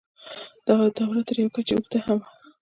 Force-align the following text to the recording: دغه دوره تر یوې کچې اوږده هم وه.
دغه 0.67 0.85
دوره 0.97 1.21
تر 1.27 1.35
یوې 1.39 1.51
کچې 1.55 1.73
اوږده 1.75 1.99
هم 2.05 2.17
وه. 2.21 2.27